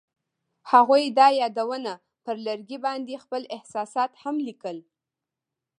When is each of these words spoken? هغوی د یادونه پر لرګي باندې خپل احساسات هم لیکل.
هغوی 0.71 1.03
د 1.17 1.19
یادونه 1.41 1.93
پر 2.23 2.35
لرګي 2.45 2.77
باندې 2.85 3.21
خپل 3.23 3.41
احساسات 3.55 4.11
هم 4.23 4.35
لیکل. 4.47 4.77